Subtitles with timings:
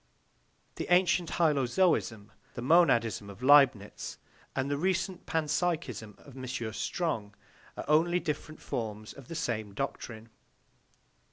[0.77, 4.17] The ancient hylozoism, the monadism of Leibnitz,
[4.55, 6.47] and the recent panpsychism of M.
[6.73, 7.35] Strong
[7.77, 10.29] are only different forms of the same doctrine.